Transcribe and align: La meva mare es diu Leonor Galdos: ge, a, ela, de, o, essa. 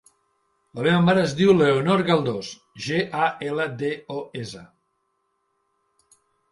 La 0.79 0.85
meva 0.87 1.01
mare 1.09 1.21
es 1.25 1.35
diu 1.41 1.53
Leonor 1.59 2.03
Galdos: 2.09 2.51
ge, 2.89 3.05
a, 3.27 3.31
ela, 3.51 3.71
de, 3.83 3.95
o, 4.19 4.29
essa. 4.45 4.67